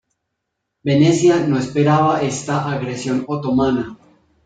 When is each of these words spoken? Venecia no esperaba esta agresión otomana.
Venecia 0.81 1.45
no 1.45 1.59
esperaba 1.59 2.23
esta 2.23 2.71
agresión 2.73 3.23
otomana. 3.27 3.95